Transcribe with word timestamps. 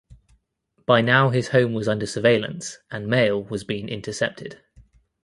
By 0.87 1.01
now 1.01 1.29
his 1.29 1.49
home 1.49 1.73
was 1.75 1.87
under 1.87 2.07
surveillance 2.07 2.79
and 2.89 3.05
mail 3.07 3.43
was 3.43 3.63
being 3.63 3.87
intercepted. 3.87 4.59